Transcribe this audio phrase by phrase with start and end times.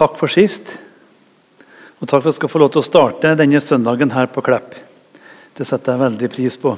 [0.00, 0.72] takk for sist.
[2.00, 4.44] Og takk for at jeg skal få lov til å starte denne søndagen her på
[4.44, 4.76] Klepp.
[5.56, 6.72] Det setter jeg veldig pris på.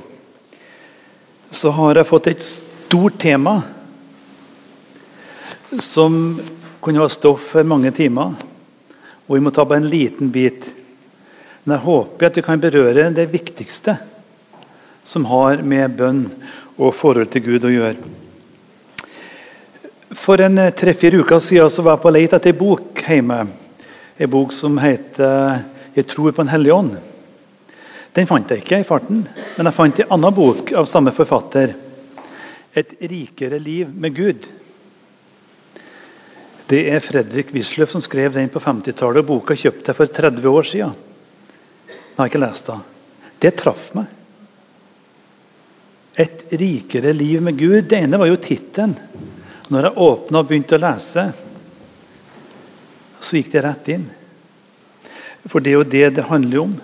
[1.54, 3.60] Så har jeg fått et stort tema
[5.78, 6.16] som
[6.82, 8.34] kunne ha stoff for mange timer.
[9.28, 10.66] Og vi må ta bare en liten bit.
[11.62, 14.00] Men jeg håper at vi kan berøre det viktigste
[15.06, 16.24] som har med bønn
[16.74, 18.21] og forhold til Gud å gjøre.
[20.12, 23.38] For en tre-fire uker siden så var jeg på leit etter ei bok hjemme.
[24.18, 26.98] En bok som heter 'Jeg tror på en hellig ånd'.
[28.14, 31.74] Den fant jeg ikke i farten, men jeg fant en annen bok av samme forfatter.
[32.74, 34.48] 'Et rikere liv med Gud'.
[36.68, 39.18] Det er Fredrik Wisløff som skrev den på 50-tallet.
[39.18, 40.94] og Boka kjøpte jeg for 30 år siden.
[41.88, 42.80] Jeg har ikke lest den.
[43.40, 44.06] Det traff meg.
[46.16, 47.82] Et rikere liv med Gud.
[47.88, 48.96] Det ene var jo tittelen.
[49.72, 51.22] Når jeg åpna og begynte å lese,
[53.22, 54.08] så gikk det rett inn.
[55.48, 56.74] For det er jo det det handler om.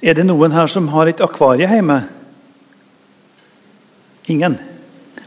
[0.00, 1.98] Er det noen her som har et akvarie hjemme?
[4.30, 4.54] Ingen?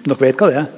[0.05, 0.69] Dere vet hva det er?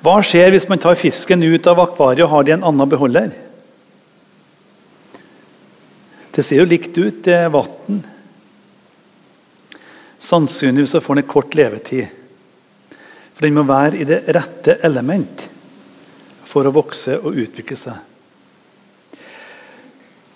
[0.00, 2.88] Hva skjer hvis man tar fisken ut av akvariet og har det i en annen
[2.88, 3.28] beholder?
[6.32, 7.20] Det ser jo likt ut.
[7.26, 8.00] Det er vann.
[10.24, 12.16] Sannsynligvis får den kort levetid.
[13.40, 15.46] For den må være i det rette element
[16.44, 17.94] for å vokse og utvikle seg.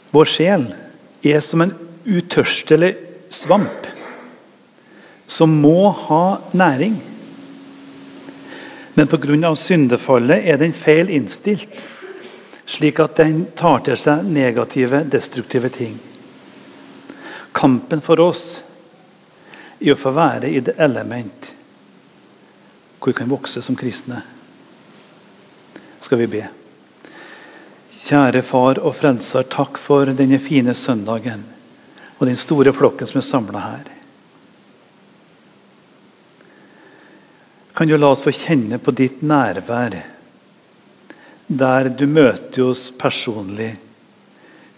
[0.08, 0.62] Vår sjel
[1.20, 1.74] er som en
[2.08, 2.94] utørstelig
[3.28, 3.90] svamp
[5.28, 6.94] som må ha næring.
[8.96, 9.52] Men pga.
[9.52, 11.76] syndefallet er den feil innstilt,
[12.64, 15.98] slik at den tar til seg negative, destruktive ting.
[17.52, 18.62] Kampen for oss
[19.76, 21.53] er å få være i det element
[23.04, 24.22] hvor vi kan vokse som kristne.
[26.00, 26.46] Skal vi be.
[28.00, 31.42] Kjære Far og Frelser, takk for denne fine søndagen
[32.16, 33.90] og den store flokken som er samla her.
[37.76, 39.98] Kan du la oss få kjenne på ditt nærvær
[41.46, 43.74] der du møter oss personlig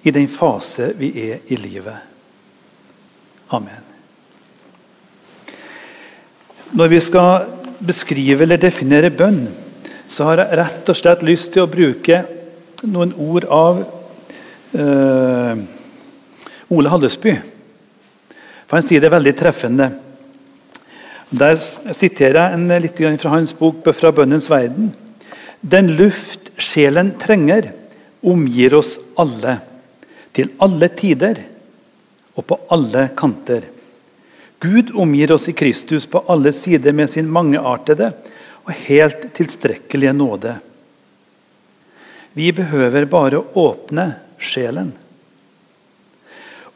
[0.03, 2.03] i den fase vi er i livet.
[3.55, 3.87] Amen.
[6.75, 7.47] Når vi skal
[7.81, 9.47] beskrive eller definere bønn,
[10.09, 12.23] så har jeg rett og slett lyst til å bruke
[12.87, 13.83] noen ord av
[14.77, 15.55] uh,
[16.71, 17.35] Ole Hallesby.
[18.67, 19.91] For Han sier det veldig treffende.
[21.31, 24.95] Der siterer jeg en, litt fra hans bok 'Fra bønnens verden'.
[25.61, 27.73] Den luft sjelen trenger,
[28.23, 29.61] omgir oss alle.
[30.33, 31.41] Til alle tider
[32.37, 33.76] og på alle kanter.
[34.61, 38.13] Gud omgir oss i Kristus på alle sider med sin mangeartede
[38.65, 40.57] og helt tilstrekkelige nåde.
[42.37, 44.93] Vi behøver bare å åpne sjelen.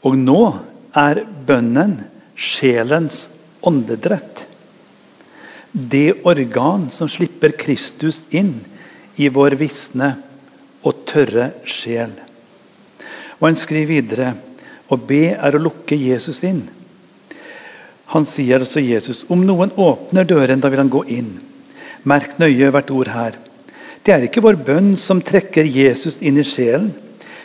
[0.06, 0.42] Og nå
[0.96, 1.98] er bønnen
[2.36, 3.26] sjelens
[3.60, 4.46] åndedrett.
[5.72, 8.56] Det organ som slipper Kristus inn
[9.20, 10.14] i vår visne
[10.80, 12.12] og tørre sjel.
[13.38, 14.32] Og Han skriver videre
[14.88, 16.64] å be er å lukke Jesus inn.
[18.10, 21.30] Han sier altså Jesus om noen åpner døren, da vil han gå inn.
[22.02, 23.36] Merk nøye hvert ord her.
[24.02, 26.90] Det er ikke vår bønn som trekker Jesus inn i sjelen.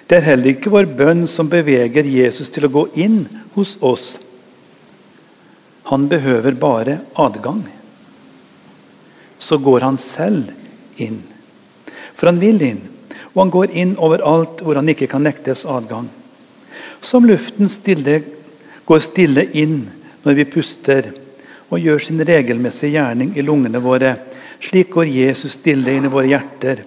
[0.08, 4.16] Det er heller ikke vår bønn som beveger Jesus til å gå inn hos oss.
[5.92, 7.62] Han behøver bare adgang.
[9.38, 10.50] Så går han selv
[10.98, 11.20] inn.
[12.16, 12.80] For han vil inn,
[13.36, 16.08] og han går inn overalt hvor han ikke kan nektes adgang.
[17.06, 18.24] Som luften stille,
[18.88, 19.84] går stille inn
[20.26, 21.12] når vi puster
[21.70, 24.16] og gjør sin regelmessige gjerning i lungene våre.
[24.62, 26.84] Slik går Jesus stille inn i våre hjerter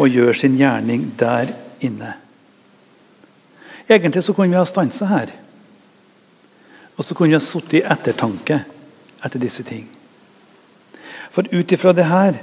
[0.00, 1.52] og gjør sin gjerning der
[1.84, 2.14] inne.
[3.90, 5.32] Egentlig så kunne vi ha stansa her.
[6.96, 8.60] Og så kunne vi ha sittet i ettertanke
[9.24, 9.88] etter disse ting.
[11.30, 12.40] For ut ifra det her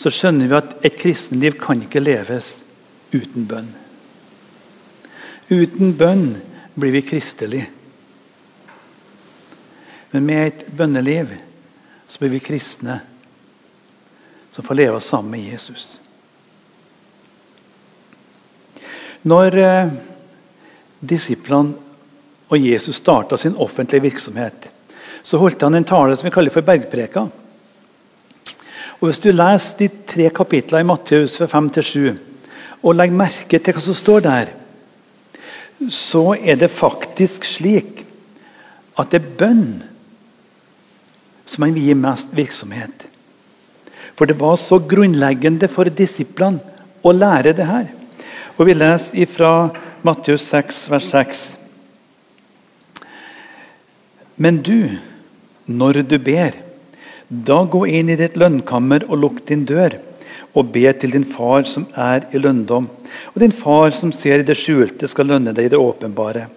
[0.00, 2.58] så skjønner vi at et kristenliv kan ikke leves
[3.12, 3.68] uten bønn.
[5.50, 6.26] Uten bønn
[6.78, 7.68] blir vi kristelige.
[10.10, 11.32] Men med et bønneliv
[12.08, 13.00] så blir vi kristne
[14.50, 16.00] som får leve sammen med Jesus.
[19.22, 19.92] Når eh,
[21.00, 21.76] disiplene
[22.50, 24.70] og Jesus starta sin offentlige virksomhet,
[25.22, 27.28] så holdt han en tale som vi kaller for bergpreka.
[29.00, 32.18] Og Hvis du leser de tre kapitlene i Matteus fra 5 til 7,
[32.82, 34.50] og legger merke til hva som står der,
[35.88, 38.02] så er det faktisk slik
[38.98, 39.89] at det er bønn
[41.50, 43.06] som han vil gi mest virksomhet.
[44.14, 46.60] For det var så grunnleggende for disiplene
[47.02, 47.88] å lære det her.
[48.58, 49.70] Og Vi leser fra
[50.04, 51.44] Matteus 6, vers 6.
[54.36, 55.00] Men du,
[55.66, 56.54] når du ber,
[57.28, 59.96] da gå inn i ditt lønnkammer og lukk din dør,
[60.52, 62.88] og be til din far som er i lønndom.
[63.32, 66.48] Og din far som ser i det skjulte, skal lønne deg i det åpenbare.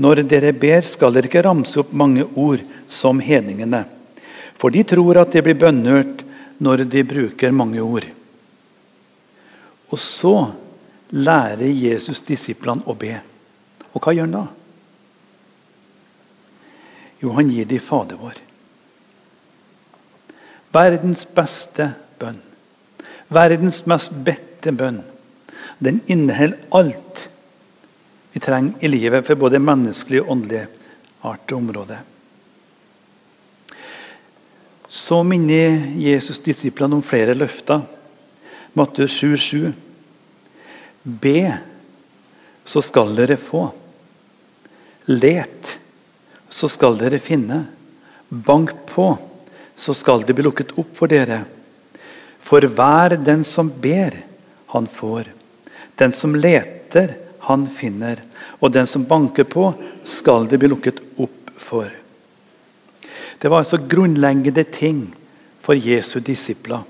[0.00, 3.84] Når dere ber, skal dere ikke ramse opp mange ord som hedningene.
[4.56, 6.22] For de tror at det blir bønnhørt
[6.62, 8.06] når de bruker mange ord.
[9.92, 10.36] Og så
[11.12, 13.18] lærer Jesus disiplene å be.
[13.92, 14.46] Og hva gjør han da?
[17.22, 18.38] Jo, han gir dem Fader vår.
[20.72, 22.40] Verdens beste bønn.
[23.32, 25.02] Verdens mest bedte bønn.
[25.82, 27.26] Den inneholder alt
[28.32, 30.64] vi trenger i livet for både menneskelig og åndelig
[31.22, 31.98] art og område.
[34.92, 37.84] Så minner Jesus disiplene om flere løfter.
[38.76, 39.72] Matteus 7,7.
[41.02, 41.52] Be,
[42.64, 43.66] så skal dere få.
[45.08, 45.78] Let,
[46.48, 47.64] så skal dere finne.
[48.28, 49.10] Bank på,
[49.76, 51.42] så skal det bli lukket opp for dere.
[52.40, 54.16] For hver den som ber,
[54.72, 55.28] han får.
[56.00, 57.16] Den som leter,
[57.48, 58.22] han finner.
[58.60, 59.72] Og den som banker på,
[60.04, 61.90] skal det bli lukket opp for.
[63.42, 65.08] Det var altså grunnleggende ting
[65.62, 66.84] for Jesu disipler.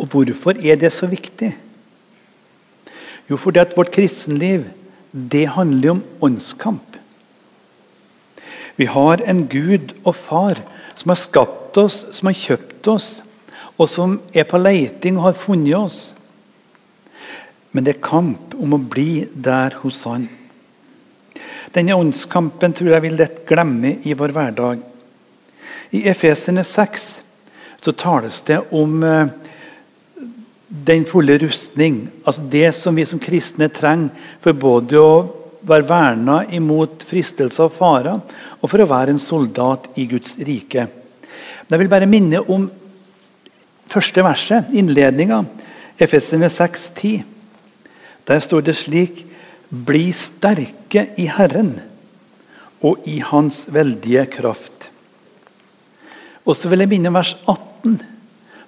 [0.00, 1.52] Og hvorfor er det så viktig?
[3.30, 4.64] Jo, fordi at vårt kristenliv
[5.12, 6.96] det handler om åndskamp.
[8.76, 10.62] Vi har en Gud og Far
[10.96, 13.08] som har skapt oss, som har kjøpt oss,
[13.76, 16.00] og som er på leiting og har funnet oss.
[17.72, 20.28] Men det er kamp om å bli der hos Han.
[21.72, 24.82] Denne åndskampen tror jeg vi lett glemme i vår hverdag.
[25.96, 27.06] I Efesene 6
[27.82, 29.30] så tales det om eh,
[30.68, 32.04] den fulle rustning.
[32.24, 34.12] Altså det som vi som kristne trenger
[34.44, 35.14] for både å
[35.62, 38.20] være verna imot fristelser og farer,
[38.60, 40.86] og for å være en soldat i Guds rike.
[40.88, 42.68] Men jeg vil bare minne om
[43.92, 45.44] første verset, innledninga,
[46.02, 47.31] Efesene 6,10.
[48.28, 49.24] Der står det slik
[49.72, 51.78] Bli sterke i Herren
[52.84, 54.90] og i Hans veldige kraft.
[56.44, 57.96] Og så vil jeg minne vers 18,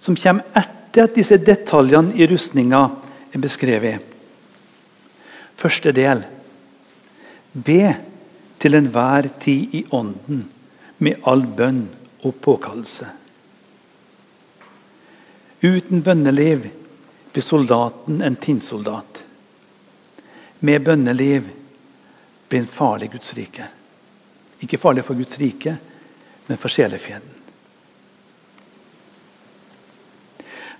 [0.00, 2.80] som kommer etter at disse detaljene i rustninga
[3.34, 4.00] er beskrevet.
[5.60, 6.22] Første del.
[7.52, 7.94] Be
[8.62, 10.46] til enhver tid i Ånden
[11.04, 11.84] med all bønn
[12.24, 13.10] og påkallelse.
[15.64, 16.66] Uten bønneliv
[17.32, 19.24] blir soldaten en tinnsoldat.
[20.64, 21.48] Med bønneliv
[22.48, 23.66] blir en farlig Guds rike.
[24.64, 25.76] Ikke farlig for Guds rike,
[26.46, 27.40] men for sjelefienden.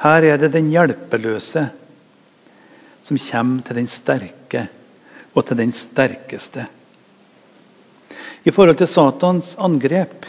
[0.04, 1.66] Her er det den hjelpeløse
[3.04, 4.64] som kommer til den sterke
[5.34, 6.66] og til den sterkeste.
[8.44, 10.26] I forhold til Satans angrep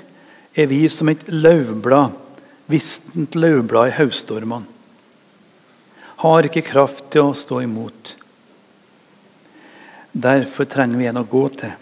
[0.56, 2.16] er vi som et løvblad,
[2.72, 4.72] vistent løvblad i høststormene.
[6.24, 8.16] Har ikke kraft til å stå imot.
[10.16, 11.74] Derfor trenger vi en å gå til.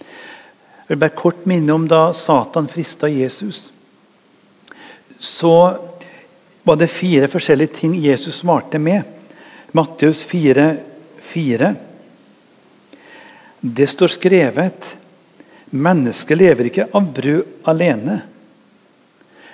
[0.00, 3.68] Jeg vil bare kort minne om Da Satan frista Jesus,
[5.20, 5.54] så
[6.66, 9.06] var det fire forskjellige ting Jesus svarte med.
[9.70, 10.64] Matteus 4,
[11.22, 11.70] 4.
[13.60, 14.96] Det står skrevet
[15.70, 18.16] Mennesket lever ikke av brød alene,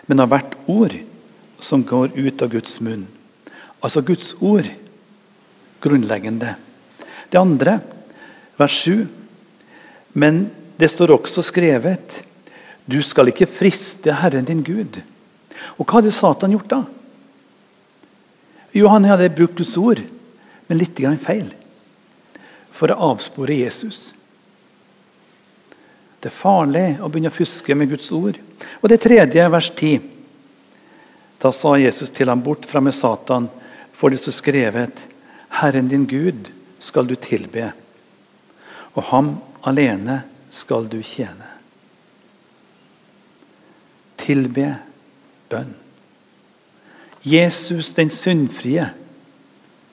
[0.08, 0.96] men av hvert ord
[1.60, 3.04] som går ut av Guds munn.
[3.84, 4.72] Altså Guds ord.
[5.80, 6.54] Grunnleggende.
[7.28, 7.78] Det andre,
[8.56, 9.06] vers 7.
[10.12, 12.22] Men det står også skrevet
[12.86, 15.00] Du skal ikke friste Herren din Gud.
[15.76, 16.82] Og hva hadde Satan gjort da?
[18.76, 20.02] Jo, han hadde brukt Guds ord,
[20.68, 21.48] men litt feil.
[22.76, 24.12] For å avspore Jesus.
[26.20, 28.36] Det er farlig å begynne å fuske med Guds ord.
[28.82, 30.00] Og det tredje, vers 10.
[31.40, 33.48] Da sa Jesus til ham, bort fra med Satan,
[33.96, 35.04] for det står skrevet,
[35.56, 36.50] Herren din Gud
[36.82, 37.70] skal du tilbe,
[38.96, 39.30] og ham
[39.66, 40.20] alene
[40.52, 41.48] skal du tjene.
[44.20, 44.68] Tilbe
[45.50, 45.74] bønn.
[47.26, 48.84] Jesus den syndfrie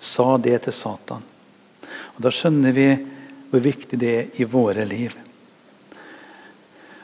[0.04, 1.24] sa det til Satan.
[2.14, 2.90] Og Da skjønner vi
[3.50, 5.14] hvor viktig det er i våre liv.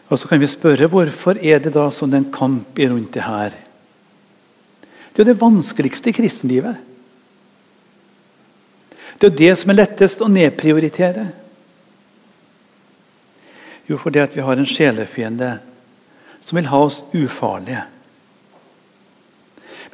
[0.10, 3.54] Og så kan vi spørre hvorfor er det da sånn en kamp rundt det her?
[5.14, 6.89] Det er jo det vanskeligste i kristenlivet.
[9.20, 11.26] Det er det som er lettest å nedprioritere.
[13.90, 15.58] Jo, fordi at vi har en sjelefiende
[16.46, 17.84] som vil ha oss ufarlige.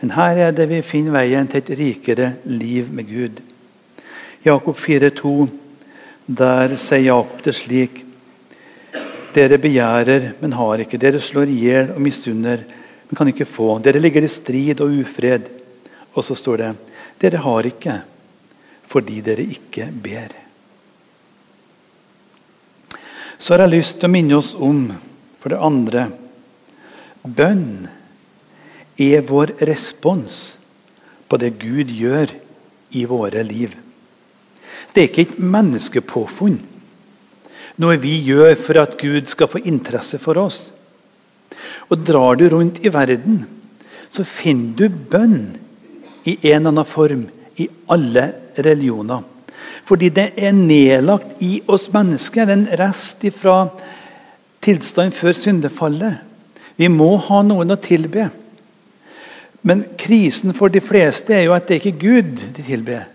[0.01, 3.39] Men her er det vi finner veien til et rikere liv med Gud.
[4.46, 5.36] Jakob 4,2,
[6.27, 8.03] der sier Jakob det slik
[9.36, 11.00] Dere begjærer, men har ikke.
[11.01, 12.62] Dere slår i hjel og misunner,
[13.10, 13.74] men kan ikke få.
[13.84, 15.50] Dere ligger i strid og ufred.
[16.15, 16.70] Og så står det
[17.20, 17.98] Dere har ikke
[18.89, 20.34] fordi dere ikke ber.
[23.39, 24.88] Så har jeg lyst til å minne oss om,
[25.42, 26.08] for det andre
[27.25, 27.88] Bønn
[29.01, 30.56] er vår respons
[31.25, 32.30] på det Gud gjør
[32.94, 33.74] i våre liv.
[34.94, 36.60] Det er ikke et menneskepåfunn.
[37.82, 40.70] Noe vi gjør for at Gud skal få interesse for oss.
[41.89, 43.42] Og Drar du rundt i verden,
[44.10, 45.58] så finner du bønn
[46.30, 47.25] i en eller annen form
[47.58, 49.24] i alle religioner.
[49.86, 53.68] Fordi det er nedlagt i oss mennesker, en rest fra
[54.66, 56.24] tilstand før syndefallet.
[56.76, 58.30] Vi må ha noen å tilbe.
[59.66, 63.06] Men krisen for de fleste er jo at det er ikke Gud de tilber.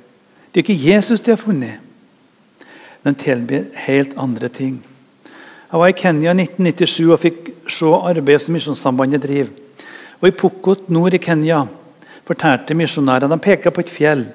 [0.51, 1.79] Det er ikke Jesus de har funnet.
[3.07, 4.81] Den tilbyr helt andre ting.
[5.71, 9.53] Jeg var i Kenya i 1997 og fikk se arbeidet som Misjonssambandet driver.
[10.21, 11.63] Og I Pokot nord i Kenya
[12.31, 14.29] fortalte misjonærene de peker på et fjell.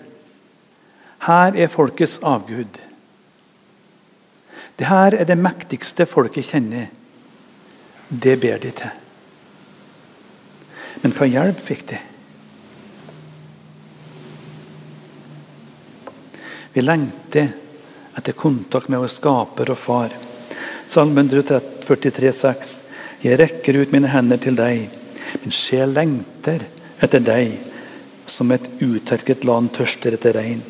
[1.24, 2.82] Her er folkets avgud.
[4.75, 6.90] Det her er det mektigste folket kjenner.
[8.10, 8.92] Det ber de til.
[11.04, 12.00] Men hva hjelp fikk de?
[16.75, 17.54] Vi lengter
[18.20, 20.18] etter kontakt med vår skaper og far.
[20.92, 22.75] Salmen 143, 6.
[23.24, 24.84] Jeg rekker ut mine hender til deg.
[25.46, 26.68] Min sjel lengter
[27.04, 27.56] etter deg,
[28.25, 30.62] som et utørket land tørster etter regn.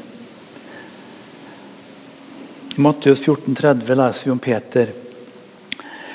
[2.75, 4.91] I Matteus 14, 30 leser vi om Peter.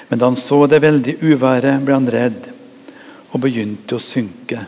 [0.09, 2.51] Men da han så det veldige uværet, ble han redd
[3.31, 4.67] og begynte å synke.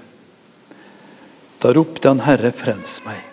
[1.61, 3.29] Da ropte han, 'Herre, frels meg'.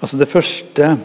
[0.00, 0.98] Altså Det første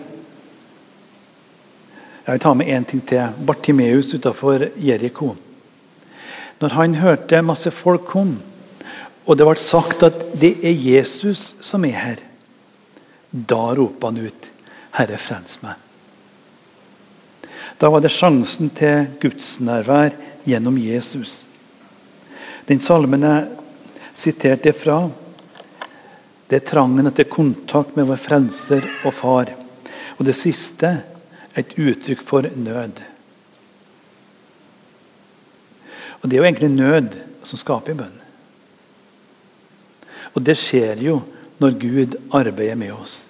[2.25, 3.29] Jeg vil ta med én ting til.
[3.45, 5.35] Bartimeus utenfor Jeriko.
[6.59, 8.35] Når han hørte masse folk kom,
[9.29, 12.21] og det ble sagt at det er Jesus som er her,
[13.29, 14.49] da roper han ut
[14.97, 15.77] 'Herre, frels meg'.
[17.77, 21.45] Da var det sjansen til gudsnærvær gjennom Jesus.
[22.65, 23.47] Den salmen jeg
[24.13, 25.09] siterte fra,
[26.49, 29.53] det er trangen etter kontakt med vår frelser og far.
[30.17, 31.03] Og det siste
[31.55, 32.99] et uttrykk for nød.
[36.21, 38.18] Og Det er jo egentlig nød som skaper bønn.
[40.35, 41.19] Og det skjer jo
[41.59, 43.25] når Gud arbeider med oss.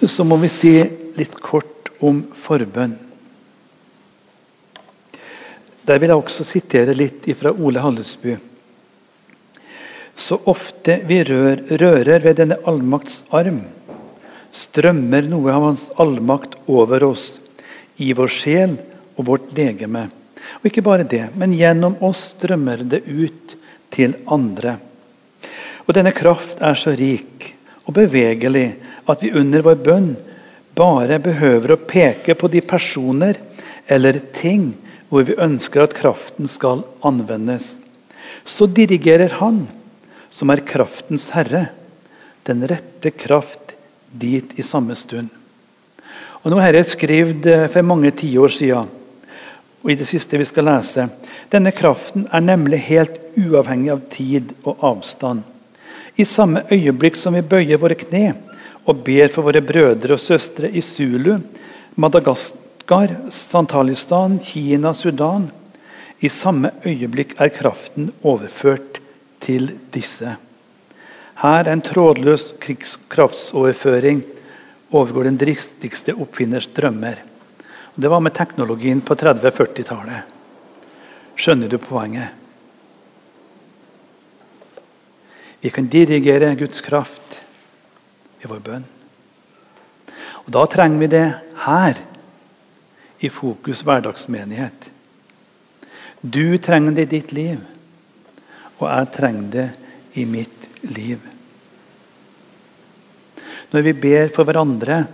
[0.00, 0.74] Så må vi si
[1.18, 2.96] litt kort om forbønn.
[5.84, 8.36] Der vil jeg også sitere litt fra Ole Hallesby.
[10.20, 13.62] Så ofte vi rør, rører ved denne allmakts arm,
[14.52, 17.38] strømmer noe av Hans allmakt over oss,
[18.00, 18.76] i vår sjel
[19.16, 20.08] og vårt legeme.
[20.60, 23.56] Og ikke bare det, men gjennom oss strømmer det ut
[23.92, 24.76] til andre.
[25.86, 27.50] Og denne kraft er så rik
[27.86, 28.68] og bevegelig
[29.10, 30.10] at vi under vår bønn
[30.78, 33.40] bare behøver å peke på de personer
[33.90, 34.70] eller ting
[35.10, 37.74] hvor vi ønsker at kraften skal anvendes.
[38.46, 39.66] Så dirigerer Han
[40.30, 41.66] som er kraftens herre,
[42.46, 43.74] den rette kraft
[44.10, 45.28] dit i samme stund.
[46.40, 48.88] Og Nå har jeg skrevet eh, for mange tiår siden,
[49.80, 51.08] og i det siste vi skal lese.
[51.52, 55.42] Denne kraften er nemlig helt uavhengig av tid og avstand.
[56.16, 58.34] I samme øyeblikk som vi bøyer våre kne
[58.88, 61.38] og ber for våre brødre og søstre i Zulu,
[62.00, 65.50] Madagaskar, Santalistan, Kina, Sudan
[66.20, 69.00] I samme øyeblikk er kraften overført
[69.40, 70.36] til disse.
[71.40, 72.52] Her er en trådløs
[73.08, 74.20] kraftsoverføring
[74.90, 77.22] overgår den dristigste oppfinners drømmer.
[77.94, 80.36] Det var med teknologien på 30-40-tallet.
[81.40, 82.39] Skjønner du poenget?
[85.60, 87.42] Vi kan dirigere Guds kraft
[88.40, 88.86] i vår bønn.
[90.46, 91.26] Og Da trenger vi det
[91.66, 92.00] her,
[93.20, 94.88] i Fokus hverdagsmenighet.
[96.24, 97.58] Du trenger det i ditt liv.
[98.80, 99.66] Og jeg trenger det
[100.16, 101.20] i mitt liv.
[103.70, 105.04] Når vi ber for hverandre,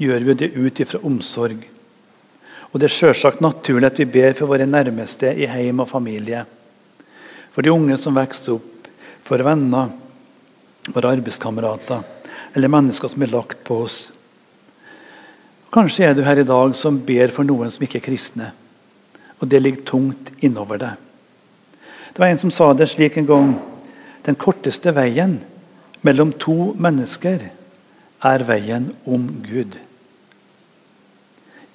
[0.00, 1.60] gjør vi det ut ifra omsorg.
[2.72, 6.44] Og Det er selvsagt naturlig at vi ber for våre nærmeste i heim og familie.
[7.52, 8.79] For de unge som vokser opp,
[9.26, 9.90] for venner,
[10.90, 12.02] våre arbeidskamerater
[12.54, 13.98] eller mennesker som er lagt på oss.
[15.70, 18.50] Kanskje er du her i dag som ber for noen som ikke er kristne,
[19.38, 20.96] og det ligger tungt innover deg.
[22.10, 23.52] Det var en som sa det slik en gang.
[24.26, 25.38] Den korteste veien
[26.02, 27.46] mellom to mennesker
[28.26, 29.78] er veien om Gud.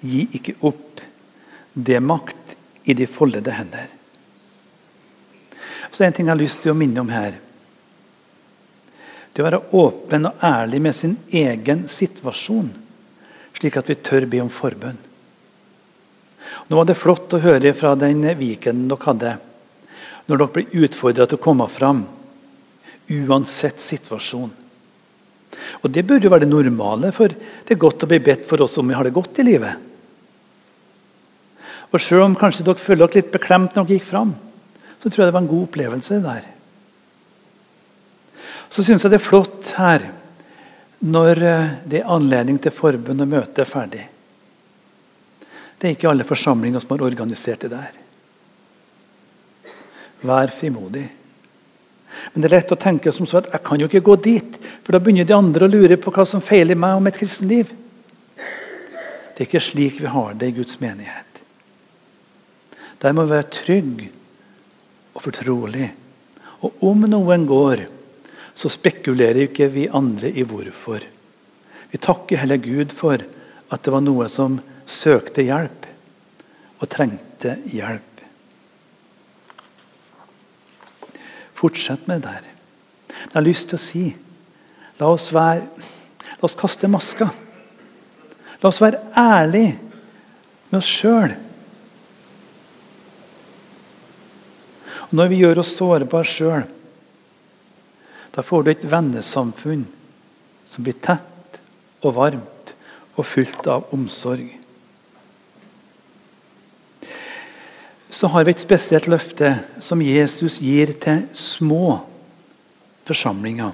[0.05, 1.01] Gi ikke opp.
[1.73, 2.53] Det er makt
[2.85, 3.87] i de foldede hender.
[5.91, 7.37] Så en ting jeg har lyst til å minne om her.
[9.35, 12.69] Det å være åpen og ærlig med sin egen situasjon,
[13.57, 15.01] slik at vi tør be om forbønn.
[16.69, 19.33] Nå var det flott å høre fra den weekenden dere hadde,
[20.25, 22.05] når dere ble utfordra til å komme fram,
[23.11, 24.53] uansett situasjon.
[25.83, 28.63] Og Det burde jo være det normale, for det er godt å bli bedt for
[28.63, 29.75] oss om vi har det godt i livet.
[31.91, 34.33] Og Selv om kanskje dere føler dere litt beklemt når dere gikk fram,
[35.05, 36.15] så tror jeg det var en god opplevelse.
[36.19, 36.45] der.
[38.69, 40.07] Så syns jeg det er flott her
[41.05, 44.07] når eh, det er anledning til forbund og møte er ferdig.
[45.77, 47.93] Det er ikke alle forsamlinger som har organisert det der.
[50.25, 51.05] Vær frimodig.
[52.33, 54.59] Men det er lett å tenke som så at jeg kan jo ikke gå dit,
[54.81, 57.77] for da begynner de andre å lure på hva som feiler meg om et kristenliv.
[58.33, 61.45] Det er ikke slik vi har det i Guds menighet.
[63.03, 64.07] Der må vi være trygg
[65.15, 65.89] og fortrolig.
[66.65, 67.85] Og om noen går,
[68.55, 71.03] så spekulerer ikke vi andre i hvorfor.
[71.91, 75.87] Vi takker heller Gud for at det var noe som søkte hjelp
[76.81, 78.11] og trengte hjelp.
[81.55, 82.51] Fortsett med det der.
[83.15, 84.05] Jeg har lyst til å si
[84.99, 85.63] la oss, være,
[86.35, 87.27] la oss kaste maska.
[88.61, 89.73] La oss være ærlige
[90.69, 91.35] med oss sjøl.
[95.15, 96.65] Når vi gjør oss sårbare sjøl,
[98.35, 99.85] da får du et vennesamfunn
[100.67, 101.59] som blir tett
[102.03, 102.75] og varmt
[103.15, 104.49] og fullt av omsorg.
[108.15, 109.49] så har vi et spesielt løfte
[109.83, 111.97] som Jesus gir til små
[113.03, 113.73] forsamlinger.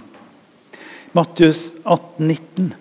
[1.14, 2.72] Matteus 18, 19.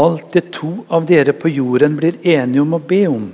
[0.00, 3.28] Alt det to av dere på jorden blir enige om å be om,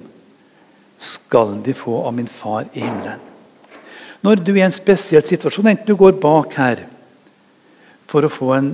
[0.98, 3.27] skal de få av min far i himmelen.
[4.24, 6.84] Når du er i en spesiell situasjon, enten du går bak her
[8.08, 8.72] for å få en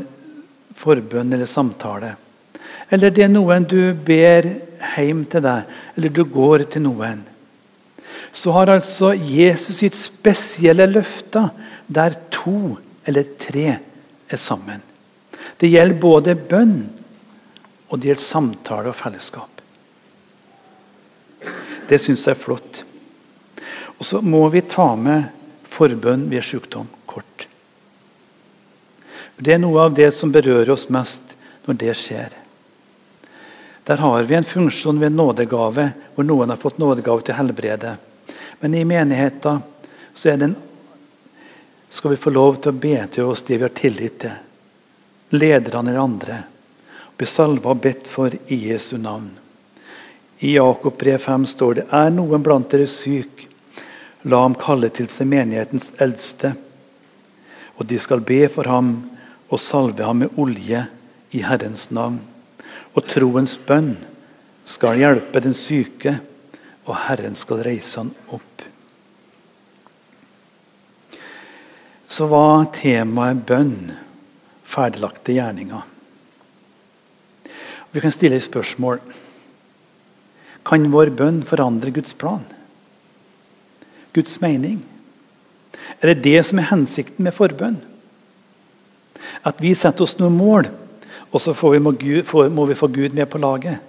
[0.79, 2.15] forbønn eller samtale,
[2.93, 4.49] eller det er noen du ber
[4.95, 7.23] hjem til deg, eller du går til noen
[8.35, 11.53] så har altså Jesus sitt spesielle løfter
[11.87, 12.77] der to
[13.07, 14.83] eller tre er sammen.
[15.61, 16.81] Det gjelder både bønn
[17.89, 19.63] og det gjelder samtale og fellesskap.
[21.87, 22.83] Det syns jeg er flott.
[23.99, 25.31] Og så må vi ta med
[25.71, 27.47] forbønn ved sykdom kort.
[29.37, 31.35] Det er noe av det som berører oss mest
[31.67, 32.35] når det skjer.
[33.85, 37.97] Der har vi en funksjon ved nådegave, hvor noen har fått nådegave til helbrede.
[38.61, 39.61] Men i menigheten
[40.15, 40.55] så er den,
[41.91, 44.39] skal vi få lov til å be til oss de vi har tillit til.
[45.35, 46.39] Lederne eller andre.
[47.17, 49.29] Bli salva og bedt for i Jesu navn.
[50.39, 53.45] I Jakob brev 5 står det er noen blant dere syk.
[54.25, 56.55] La ham kalle til seg menighetens eldste.
[57.77, 58.95] Og de skal be for ham
[59.51, 60.87] og salve ham med olje
[61.35, 62.21] i Herrens navn.
[62.95, 63.97] Og troens bønn
[64.65, 66.19] skal hjelpe den syke,
[66.89, 68.55] og Herren skal reise han opp.
[72.15, 73.91] så var temaet bønn
[74.75, 75.83] ferdiglagte gjerninger.
[77.95, 79.01] Vi kan stille et spørsmål.
[80.67, 82.45] Kan vår bønn forandre Guds plan?
[84.15, 84.81] Guds mening?
[86.01, 87.81] Er det det som er hensikten med forbønn?
[89.45, 90.69] At vi setter oss noen mål,
[91.35, 91.95] og så vi må,
[92.55, 93.83] må vi få Gud med på laget?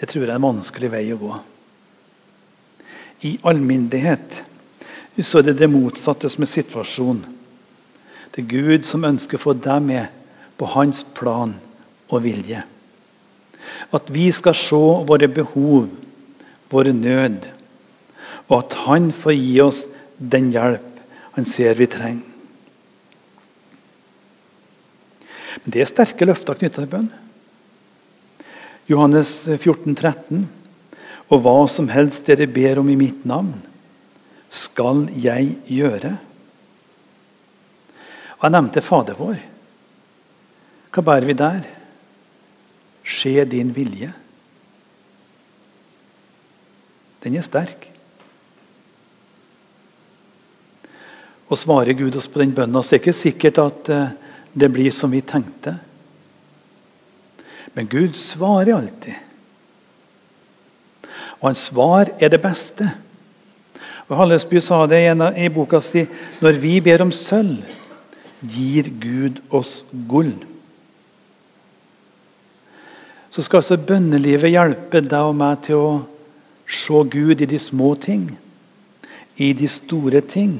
[0.00, 1.36] Det tror jeg er en vanskelig vei å gå.
[3.24, 4.42] I allmyndighet
[5.22, 7.24] så er det det motsatte som er situasjonen.
[8.34, 10.24] Det er Gud som ønsker å få deg med
[10.58, 11.54] på hans plan
[12.10, 12.64] og vilje.
[13.94, 15.86] At vi skal se våre behov,
[16.74, 17.46] vår nød,
[18.50, 19.84] og at han får gi oss
[20.18, 20.90] den hjelp
[21.34, 22.30] han ser vi trenger.
[25.64, 27.08] Men Det er sterke løfter knytta til bønn.
[28.90, 30.44] Johannes 14, 13.
[31.32, 33.54] Og hva som helst dere ber om i mitt navn,
[34.52, 36.12] skal jeg gjøre?
[38.36, 39.38] Og Jeg nevnte Fader vår.
[40.92, 41.64] Hva bærer vi der?
[43.02, 44.12] Skje din vilje.
[47.24, 47.88] Den er sterk.
[51.48, 54.14] Og svarer Gud oss på den bønnen, så er det ikke sikkert at eh,
[54.54, 55.76] det blir som vi tenkte.
[57.74, 59.16] Men Gud svarer alltid.
[61.40, 62.86] Og hans svar er det beste.
[64.08, 65.02] Og Hallesby sa det
[65.40, 66.04] i boka si
[66.40, 67.64] når vi ber om sølv,
[68.44, 70.34] gir Gud oss gull.
[73.32, 75.94] Så skal altså bønnelivet hjelpe deg og meg til å
[76.66, 78.28] se Gud i de små ting,
[79.36, 80.58] i de store ting.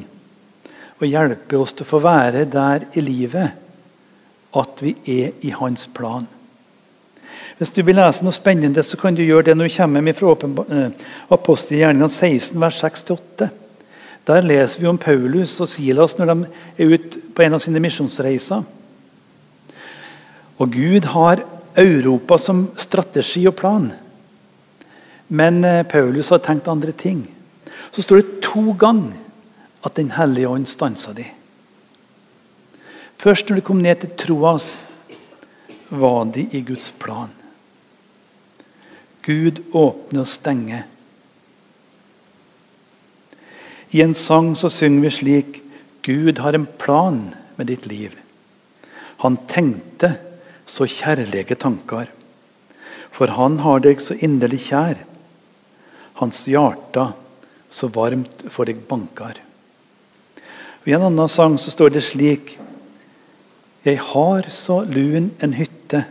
[1.01, 3.61] Og hjelpe oss til å få være der i livet
[4.55, 6.27] at vi er i hans plan.
[7.59, 10.17] Hvis du vil lese noe spennende, så kan du gjøre det når du kommer med
[10.19, 13.49] fra eh, apostelgjerningene 16, vers 6-8.
[14.27, 16.37] Der leser vi om Paulus og Silas når de
[16.79, 18.64] er ute på en av sine misjonsreiser.
[20.59, 21.45] Og Gud har
[21.79, 23.90] Europa som strategi og plan.
[25.29, 27.27] Men eh, Paulus har tenkt andre ting.
[27.93, 29.21] Så står det to ganger
[29.85, 31.27] at Den hellige ånd stansa de.
[33.21, 34.85] Først når de kom ned til Troas,
[35.91, 37.31] var de i Guds plan.
[39.25, 40.83] Gud åpner og stenger.
[43.95, 45.61] I en sang så synger vi slik
[46.05, 47.21] Gud har en plan
[47.57, 48.13] med ditt liv.
[49.23, 50.17] Han tenkte
[50.67, 52.11] så kjærlige tanker.
[53.15, 54.99] For han har deg så inderlig kjær.
[56.25, 57.13] Hans hjarta,
[57.71, 59.39] så varmt for deg bankar.
[60.85, 62.59] I en annen sang så står det slik
[63.85, 66.07] Jeg har så lun en hytte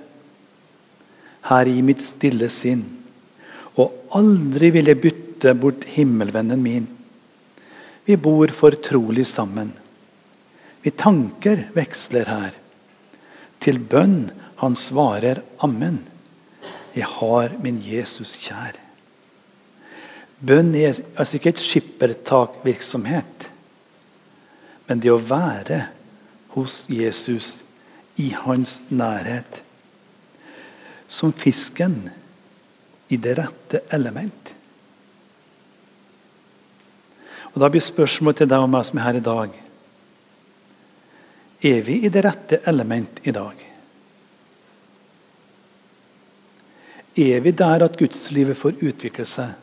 [1.50, 2.84] her i mitt stille sinn
[3.80, 6.86] og aldri vil jeg bytte bort himmelvennen min.
[8.06, 9.72] Vi bor fortrolig sammen.
[10.84, 12.54] Vi tanker veksler her.
[13.64, 14.28] Til bønn
[14.62, 16.02] han svarer ammen.
[16.94, 18.78] Jeg har min Jesus kjær.
[20.44, 23.50] Bønn er altså ikke et skippertakvirksomhet,
[24.90, 25.86] men det å være
[26.58, 27.62] hos Jesus
[28.20, 29.64] i hans nærhet.
[31.08, 32.10] Som fisken
[33.14, 34.54] i det rette element.
[37.54, 39.60] Og Da blir spørsmålet til deg og meg som er her i dag
[41.62, 43.60] Er vi i det rette element i dag?
[47.16, 49.63] Er vi der at gudslivet får utvikle seg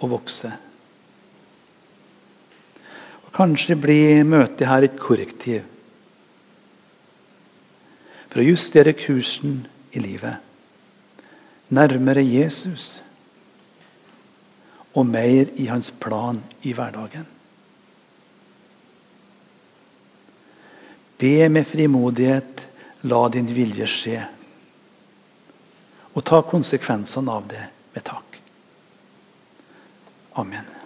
[0.00, 0.50] og vokse?
[3.26, 5.62] Og Kanskje blir møtet her et korrektiv
[8.30, 9.60] for å justere kursen
[9.94, 10.42] i livet
[11.74, 13.02] nærmere Jesus
[14.94, 17.26] og mer i hans plan i hverdagen.
[21.18, 22.66] Be med frimodighet,
[23.02, 24.20] la din vilje skje.
[26.14, 28.33] Og ta konsekvensene av det med takk.
[30.36, 30.83] Amen.